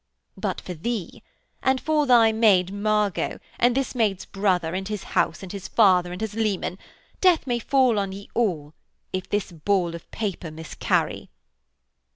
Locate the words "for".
0.59-0.73, 1.79-2.07